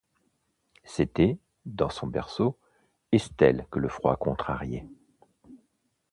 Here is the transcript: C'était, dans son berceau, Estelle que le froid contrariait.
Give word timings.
C'était, 0.83 1.37
dans 1.67 1.91
son 1.91 2.07
berceau, 2.07 2.57
Estelle 3.11 3.67
que 3.69 3.77
le 3.77 3.87
froid 3.87 4.15
contrariait. 4.17 4.87